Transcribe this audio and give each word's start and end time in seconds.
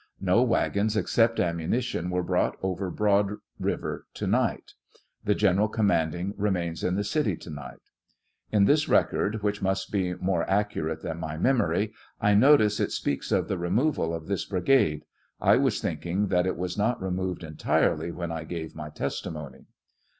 No 0.19 0.41
wagons, 0.41 0.97
except 0.97 1.39
ammunition, 1.39 2.09
were 2.09 2.23
brought 2.23 2.57
over 2.63 2.89
Broad 2.89 3.35
river 3.59 4.07
to 4.15 4.25
night. 4.25 4.71
The 5.25 5.35
General 5.35 5.67
commanding 5.67 6.33
re 6.37 6.49
mains 6.49 6.83
in 6.83 6.95
the 6.95 7.03
city 7.03 7.37
to 7.37 7.51
night. 7.51 7.77
In 8.51 8.65
this 8.65 8.89
record, 8.89 9.43
which 9.43 9.61
must 9.61 9.91
be 9.91 10.15
more 10.15 10.41
accurate 10.49 11.03
than 11.03 11.19
my 11.19 11.37
memory, 11.37 11.93
I 12.19 12.33
notice 12.33 12.79
it 12.79 12.91
speaks 12.91 13.31
of 13.31 13.47
the 13.47 13.59
removal 13.59 14.11
of 14.11 14.25
this 14.25 14.43
brigade; 14.43 15.05
I 15.39 15.57
was 15.57 15.79
thinking 15.79 16.29
that 16.29 16.47
it 16.47 16.57
was 16.57 16.79
not 16.79 16.99
removed 16.99 17.43
entirely 17.43 18.09
when 18.11 18.31
I 18.31 18.43
gave 18.43 18.73
my 18.75 18.89
testimony. 18.89 19.67